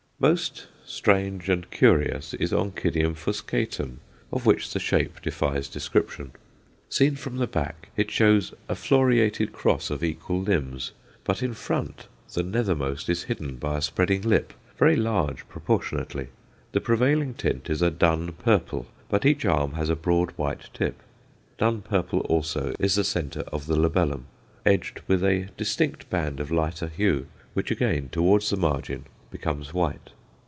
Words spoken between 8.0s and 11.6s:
shows a floriated cross of equal limbs; but in